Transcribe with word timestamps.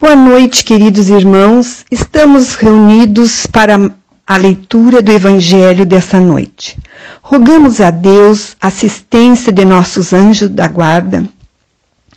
Boa 0.00 0.14
noite, 0.14 0.62
queridos 0.62 1.08
irmãos. 1.08 1.84
Estamos 1.90 2.54
reunidos 2.54 3.46
para 3.46 3.90
a 4.24 4.36
leitura 4.36 5.02
do 5.02 5.10
Evangelho 5.10 5.84
dessa 5.84 6.20
noite. 6.20 6.78
Rogamos 7.20 7.80
a 7.80 7.90
Deus 7.90 8.56
assistência 8.60 9.52
de 9.52 9.64
nossos 9.64 10.12
anjos 10.12 10.50
da 10.50 10.68
guarda 10.68 11.24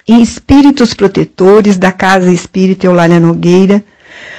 e 0.08 0.22
espíritos 0.22 0.94
protetores 0.94 1.76
da 1.80 1.92
Casa 1.92 2.32
Espírita 2.32 2.86
Eulália 2.86 3.20
Nogueira, 3.20 3.84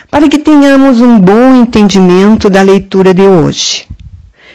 para 0.09 0.29
que 0.29 0.38
tenhamos 0.38 1.00
um 1.00 1.18
bom 1.18 1.56
entendimento 1.56 2.48
da 2.48 2.62
leitura 2.62 3.12
de 3.12 3.22
hoje. 3.22 3.88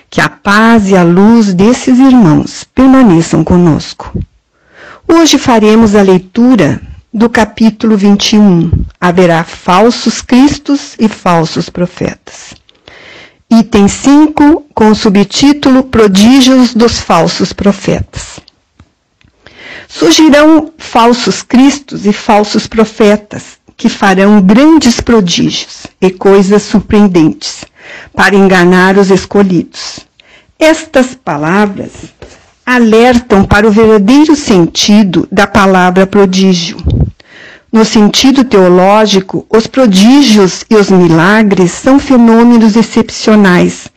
Que 0.09 0.21
a 0.21 0.29
paz 0.29 0.87
e 0.87 0.95
a 0.95 1.03
luz 1.03 1.53
desses 1.53 1.99
irmãos 1.99 2.63
permaneçam 2.63 3.43
conosco. 3.43 4.17
Hoje 5.05 5.37
faremos 5.37 5.93
a 5.93 6.01
leitura 6.01 6.79
do 7.17 7.29
capítulo 7.29 7.97
21. 7.97 8.69
Haverá 8.99 9.43
falsos 9.43 10.21
cristos 10.21 10.95
e 10.99 11.07
falsos 11.07 11.69
profetas. 11.69 12.55
Item 13.49 13.87
5, 13.87 14.65
com 14.73 14.89
o 14.89 14.95
subtítulo 14.95 15.83
Prodígios 15.83 16.73
dos 16.73 16.99
falsos 16.99 17.53
profetas. 17.53 18.39
Surgirão 19.87 20.73
falsos 20.77 21.43
cristos 21.43 22.05
e 22.05 22.11
falsos 22.11 22.67
profetas 22.67 23.57
que 23.77 23.87
farão 23.87 24.41
grandes 24.41 24.99
prodígios 24.99 25.85
e 26.01 26.09
coisas 26.09 26.63
surpreendentes 26.63 27.63
para 28.13 28.35
enganar 28.35 28.97
os 28.97 29.11
escolhidos. 29.11 29.99
Estas 30.59 31.13
palavras 31.13 31.91
alertam 32.65 33.45
para 33.45 33.67
o 33.67 33.71
verdadeiro 33.71 34.35
sentido 34.35 35.27
da 35.31 35.45
palavra 35.45 36.07
prodígio 36.07 36.77
no 37.71 37.83
sentido 37.83 38.43
teológico, 38.43 39.45
os 39.49 39.67
prodígios 39.67 40.63
e 40.69 40.75
os 40.75 40.89
milagres 40.89 41.71
são 41.71 41.99
fenômenos 41.99 42.75
excepcionais, 42.75 43.87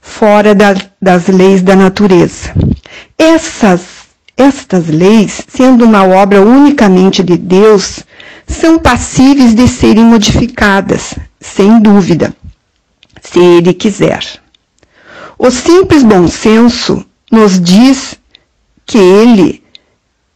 fora 0.00 0.54
da, 0.54 0.74
das 1.00 1.28
leis 1.28 1.62
da 1.62 1.76
natureza. 1.76 2.52
Essas, 3.16 3.82
estas 4.36 4.88
leis, 4.88 5.42
sendo 5.48 5.84
uma 5.84 6.04
obra 6.04 6.42
unicamente 6.42 7.22
de 7.22 7.36
Deus, 7.36 8.04
são 8.46 8.78
passíveis 8.78 9.54
de 9.54 9.68
serem 9.68 10.04
modificadas, 10.04 11.14
sem 11.40 11.80
dúvida, 11.80 12.34
se 13.22 13.38
Ele 13.38 13.72
quiser. 13.72 14.24
O 15.38 15.50
simples 15.50 16.02
bom 16.02 16.26
senso 16.26 17.04
nos 17.30 17.60
diz 17.60 18.16
que 18.84 18.98
Ele 18.98 19.62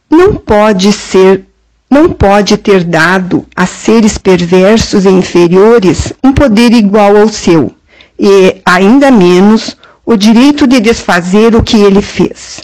não 0.09 0.35
pode 0.35 0.91
ser 0.93 1.45
não 1.89 2.09
pode 2.09 2.57
ter 2.57 2.83
dado 2.83 3.45
a 3.55 3.65
seres 3.65 4.17
perversos 4.17 5.05
e 5.05 5.09
inferiores 5.09 6.13
um 6.23 6.33
poder 6.33 6.73
igual 6.73 7.15
ao 7.15 7.27
seu, 7.29 7.71
e 8.19 8.61
ainda 8.65 9.11
menos 9.11 9.77
o 10.05 10.15
direito 10.15 10.67
de 10.67 10.79
desfazer 10.79 11.55
o 11.55 11.63
que 11.63 11.77
ele 11.77 12.01
fez. 12.01 12.61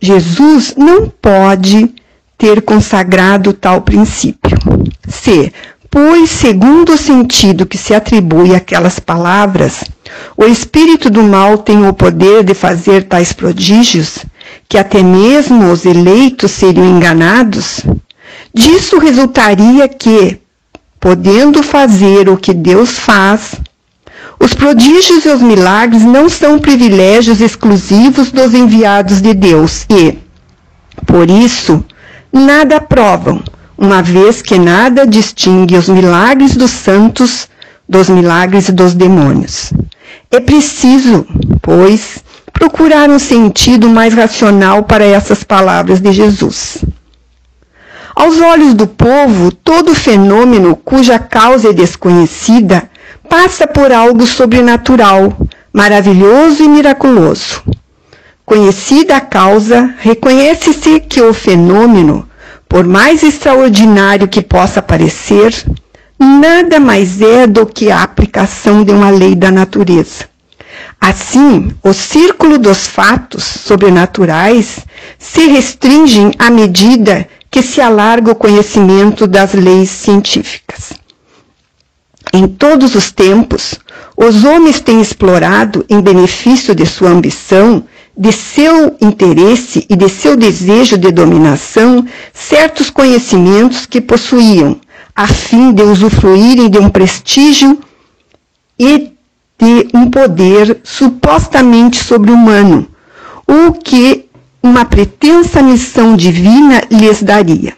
Jesus 0.00 0.74
não 0.76 1.08
pode 1.08 1.94
ter 2.36 2.60
consagrado 2.62 3.52
tal 3.52 3.80
princípio. 3.80 4.58
Se, 5.08 5.52
pois, 5.90 6.28
segundo 6.30 6.92
o 6.92 6.98
sentido 6.98 7.66
que 7.66 7.78
se 7.78 7.94
atribui 7.94 8.54
àquelas 8.54 8.98
palavras, 8.98 9.84
o 10.36 10.44
espírito 10.44 11.08
do 11.08 11.22
mal 11.22 11.58
tem 11.58 11.86
o 11.86 11.94
poder 11.94 12.44
de 12.44 12.52
fazer 12.52 13.04
tais 13.04 13.32
prodígios, 13.32 14.18
que 14.68 14.76
até 14.76 15.02
mesmo 15.02 15.70
os 15.72 15.86
eleitos 15.86 16.50
seriam 16.50 16.84
enganados, 16.84 17.80
Disso 18.54 18.98
resultaria 18.98 19.88
que, 19.88 20.40
podendo 20.98 21.62
fazer 21.62 22.28
o 22.28 22.36
que 22.36 22.54
Deus 22.54 22.98
faz, 22.98 23.54
os 24.38 24.54
prodígios 24.54 25.24
e 25.24 25.28
os 25.28 25.40
milagres 25.40 26.02
não 26.02 26.28
são 26.28 26.58
privilégios 26.58 27.40
exclusivos 27.40 28.30
dos 28.30 28.54
enviados 28.54 29.20
de 29.20 29.32
Deus 29.32 29.86
e, 29.88 30.18
por 31.06 31.30
isso, 31.30 31.84
nada 32.32 32.80
provam, 32.80 33.42
uma 33.76 34.02
vez 34.02 34.42
que 34.42 34.58
nada 34.58 35.06
distingue 35.06 35.76
os 35.76 35.88
milagres 35.88 36.56
dos 36.56 36.70
santos 36.70 37.48
dos 37.88 38.08
milagres 38.08 38.68
dos 38.70 38.94
demônios. 38.94 39.72
É 40.30 40.40
preciso, 40.40 41.26
pois, 41.62 42.22
procurar 42.52 43.08
um 43.08 43.18
sentido 43.18 43.88
mais 43.88 44.12
racional 44.14 44.82
para 44.82 45.04
essas 45.04 45.44
palavras 45.44 46.00
de 46.00 46.12
Jesus. 46.12 46.78
Aos 48.16 48.40
olhos 48.40 48.72
do 48.72 48.86
povo, 48.86 49.52
todo 49.52 49.94
fenômeno 49.94 50.74
cuja 50.74 51.18
causa 51.18 51.68
é 51.68 51.72
desconhecida 51.74 52.88
passa 53.28 53.66
por 53.66 53.92
algo 53.92 54.26
sobrenatural, 54.26 55.36
maravilhoso 55.70 56.62
e 56.62 56.68
miraculoso. 56.68 57.62
Conhecida 58.46 59.18
a 59.18 59.20
causa, 59.20 59.94
reconhece-se 59.98 60.98
que 61.00 61.20
o 61.20 61.34
fenômeno, 61.34 62.26
por 62.66 62.86
mais 62.86 63.22
extraordinário 63.22 64.28
que 64.28 64.40
possa 64.40 64.80
parecer, 64.80 65.52
nada 66.18 66.80
mais 66.80 67.20
é 67.20 67.46
do 67.46 67.66
que 67.66 67.90
a 67.90 68.02
aplicação 68.02 68.82
de 68.82 68.92
uma 68.92 69.10
lei 69.10 69.34
da 69.34 69.50
natureza. 69.50 70.24
Assim, 70.98 71.70
o 71.82 71.92
círculo 71.92 72.56
dos 72.56 72.86
fatos 72.86 73.44
sobrenaturais 73.44 74.86
se 75.18 75.48
restringe 75.48 76.30
à 76.38 76.48
medida 76.48 77.28
que 77.56 77.62
se 77.62 77.80
alarga 77.80 78.32
o 78.32 78.34
conhecimento 78.34 79.26
das 79.26 79.54
leis 79.54 79.88
científicas. 79.88 80.92
Em 82.30 82.46
todos 82.46 82.94
os 82.94 83.10
tempos, 83.10 83.76
os 84.14 84.44
homens 84.44 84.78
têm 84.78 85.00
explorado, 85.00 85.82
em 85.88 86.02
benefício 86.02 86.74
de 86.74 86.84
sua 86.84 87.08
ambição, 87.08 87.82
de 88.14 88.30
seu 88.30 88.94
interesse 89.00 89.86
e 89.88 89.96
de 89.96 90.06
seu 90.06 90.36
desejo 90.36 90.98
de 90.98 91.10
dominação, 91.10 92.06
certos 92.34 92.90
conhecimentos 92.90 93.86
que 93.86 94.02
possuíam, 94.02 94.78
a 95.14 95.26
fim 95.26 95.72
de 95.72 95.82
usufruírem 95.82 96.68
de 96.68 96.78
um 96.78 96.90
prestígio 96.90 97.80
e 98.78 99.12
de 99.58 99.88
um 99.94 100.10
poder 100.10 100.78
supostamente 100.84 102.04
sobre-humano, 102.04 102.86
o 103.48 103.72
que 103.72 104.15
uma 104.66 104.84
pretensa 104.84 105.62
missão 105.62 106.16
divina 106.16 106.82
lhes 106.90 107.22
daria. 107.22 107.76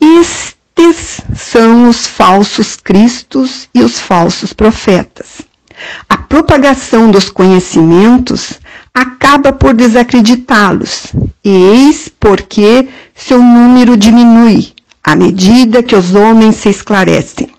Estes 0.00 1.20
são 1.34 1.88
os 1.88 2.06
falsos 2.06 2.76
cristos 2.76 3.68
e 3.74 3.82
os 3.82 3.98
falsos 3.98 4.52
profetas. 4.52 5.42
A 6.08 6.16
propagação 6.16 7.10
dos 7.10 7.28
conhecimentos 7.28 8.60
acaba 8.94 9.52
por 9.52 9.74
desacreditá-los, 9.74 11.12
e 11.44 11.50
eis 11.50 12.08
porque 12.08 12.88
seu 13.14 13.42
número 13.42 13.96
diminui 13.96 14.72
à 15.02 15.16
medida 15.16 15.82
que 15.82 15.96
os 15.96 16.14
homens 16.14 16.56
se 16.56 16.68
esclarecem. 16.68 17.50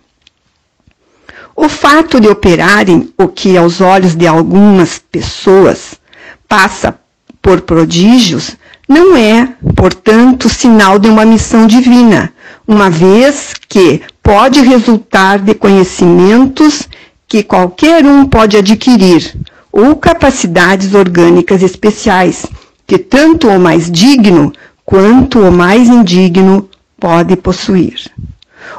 O 1.55 1.67
fato 1.67 2.19
de 2.19 2.29
operarem 2.29 3.13
o 3.17 3.27
que 3.27 3.57
aos 3.57 3.81
olhos 3.81 4.15
de 4.15 4.25
algumas 4.25 4.99
pessoas 4.99 5.99
passa 6.47 7.00
por 7.41 7.61
prodígios 7.61 8.55
não 8.87 9.15
é, 9.15 9.47
portanto, 9.75 10.49
sinal 10.49 10.99
de 10.99 11.07
uma 11.07 11.25
missão 11.25 11.65
divina, 11.65 12.33
uma 12.67 12.89
vez 12.89 13.53
que 13.69 14.01
pode 14.21 14.61
resultar 14.61 15.39
de 15.39 15.53
conhecimentos 15.53 16.87
que 17.27 17.41
qualquer 17.41 18.05
um 18.05 18.25
pode 18.25 18.57
adquirir, 18.57 19.33
ou 19.71 19.95
capacidades 19.95 20.93
orgânicas 20.93 21.63
especiais, 21.63 22.45
que 22.85 22.97
tanto 22.97 23.47
o 23.47 23.57
mais 23.57 23.89
digno 23.89 24.51
quanto 24.85 25.39
o 25.39 25.51
mais 25.51 25.87
indigno 25.87 26.69
pode 26.99 27.37
possuir. 27.37 28.11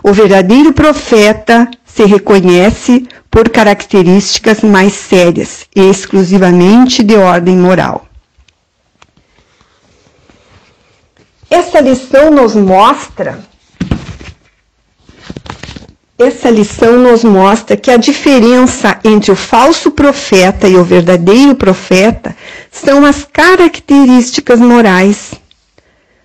O 0.02 0.12
verdadeiro 0.12 0.74
profeta 0.74 1.70
se 1.86 2.04
reconhece 2.04 3.06
por 3.30 3.48
características 3.48 4.60
mais 4.60 4.92
sérias 4.92 5.66
e 5.74 5.88
exclusivamente 5.88 7.02
de 7.02 7.16
ordem 7.16 7.56
moral. 7.56 8.06
Essa 11.52 11.80
lição 11.80 12.30
nos 12.30 12.54
mostra 12.54 13.38
essa 16.18 16.48
lição 16.48 16.98
nos 16.98 17.24
mostra 17.24 17.76
que 17.76 17.90
a 17.90 17.96
diferença 17.96 18.98
entre 19.04 19.30
o 19.32 19.36
falso 19.36 19.90
profeta 19.90 20.66
e 20.68 20.76
o 20.76 20.84
verdadeiro 20.84 21.54
profeta 21.54 22.34
são 22.70 23.04
as 23.04 23.24
características 23.24 24.60
morais. 24.60 25.34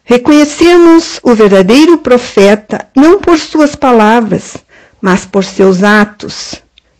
Reconhecemos 0.03 1.19
o 1.23 1.33
verdadeiro 1.33 1.97
profeta 1.97 2.87
não 2.95 3.19
por 3.19 3.37
suas 3.37 3.75
palavras, 3.75 4.55
mas 5.01 5.25
por 5.25 5.43
seus 5.43 5.83
atos, 5.83 6.55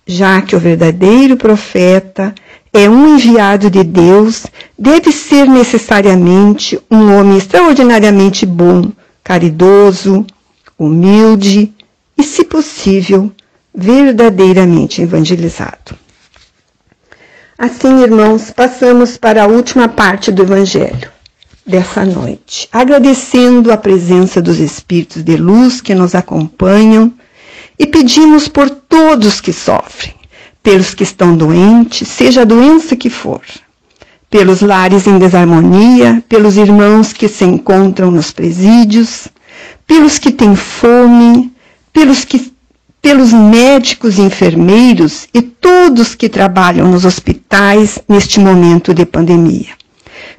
já 0.06 0.42
que 0.42 0.56
o 0.56 0.60
verdadeiro 0.60 1.38
profeta 1.38 2.34
é 2.78 2.90
um 2.90 3.16
enviado 3.16 3.70
de 3.70 3.84
Deus, 3.84 4.46
deve 4.78 5.12
ser 5.12 5.48
necessariamente 5.48 6.80
um 6.90 7.18
homem 7.18 7.38
extraordinariamente 7.38 8.46
bom, 8.46 8.92
caridoso, 9.24 10.26
humilde 10.78 11.74
e, 12.18 12.24
se 12.24 12.44
possível, 12.44 13.32
verdadeiramente 13.74 15.02
evangelizado. 15.02 15.96
Assim, 17.58 18.04
irmãos, 18.04 18.52
passamos 18.52 19.18
para 19.18 19.44
a 19.44 19.48
última 19.48 19.88
parte 19.88 20.32
do 20.32 20.44
Evangelho 20.44 21.12
dessa 21.66 22.06
noite, 22.06 22.70
agradecendo 22.72 23.72
a 23.72 23.78
presença 23.78 24.42
dos 24.42 24.60
Espíritos 24.60 25.24
de 25.24 25.36
luz 25.36 25.82
que 25.82 25.96
nos 25.96 26.16
acompanham 26.16 27.12
e 27.78 27.86
pedimos 27.86 28.48
por 28.48 28.70
todos 28.70 29.42
que 29.42 29.52
sofrem, 29.52 30.14
pelos 30.68 30.94
que 30.94 31.04
estão 31.04 31.34
doentes, 31.34 32.10
seja 32.10 32.42
a 32.42 32.44
doença 32.44 32.94
que 32.94 33.10
for, 33.10 33.40
pelos 34.30 34.60
lares 34.60 35.08
em 35.08 35.18
desarmonia, 35.18 36.22
pelos 36.28 36.58
irmãos 36.58 37.14
que 37.14 37.30
se 37.30 37.46
encontram 37.46 38.12
nos 38.12 38.31
presídios, 38.31 39.30
pelos 39.88 40.19
que 40.19 40.30
têm 40.30 40.58
fome, 40.58 41.54
pelos 41.94 42.25
que 42.25 42.52
pelos 43.02 43.31
médicos 43.31 44.18
e 44.18 44.22
enfermeiros 44.24 45.30
e 45.34 45.42
todos 45.42 46.14
que 46.14 46.28
trabalham 46.28 46.92
nos 46.92 47.06
hospitais 47.06 47.98
neste 48.06 48.38
momento 48.38 48.94
de 48.94 49.06
pandemia. 49.06 49.74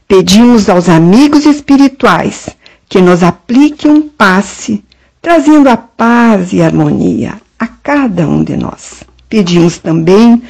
Pedimos 0.07 0.69
aos 0.69 0.91
amigos 0.91 1.47
espirituais 1.47 2.51
que 2.87 3.01
nos 3.01 3.23
apliquem 3.23 3.91
um 3.91 4.03
passe, 4.03 4.85
trazendo 5.23 5.71
a 5.71 5.79
paz 5.79 6.53
e 6.53 6.61
harmonia 6.61 7.41
a 7.59 7.67
cada 7.67 8.29
um 8.29 8.45
de 8.45 8.59
nós. 8.59 9.08
Pedimos 9.29 9.79
também 9.79 10.43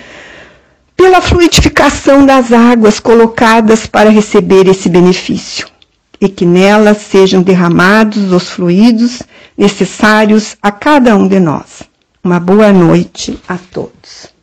pela 0.97 1.21
fluidificação 1.21 2.27
das 2.27 2.53
águas 2.53 2.99
colocadas 3.01 3.87
para 3.87 4.11
receber 4.11 4.67
esse 4.67 4.89
benefício 4.89 5.67
e 6.21 6.29
que 6.29 6.45
nelas 6.45 6.99
sejam 6.99 7.43
derramados 7.43 8.33
os 8.33 8.51
fluidos 8.51 9.23
necessários 9.57 10.57
a 10.61 10.73
cada 10.73 11.17
um 11.17 11.29
de 11.29 11.39
nós. 11.39 11.83
Uma 12.23 12.41
boa 12.41 12.73
noite 12.73 13.39
a 13.49 13.57
todos. 13.57 14.38